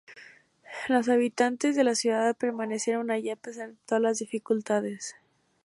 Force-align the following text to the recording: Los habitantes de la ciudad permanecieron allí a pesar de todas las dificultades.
Los 0.89 1.09
habitantes 1.09 1.75
de 1.75 1.83
la 1.83 1.93
ciudad 1.93 2.35
permanecieron 2.35 3.11
allí 3.11 3.29
a 3.29 3.35
pesar 3.35 3.69
de 3.73 3.77
todas 3.85 4.01
las 4.01 4.17
dificultades. 4.17 5.15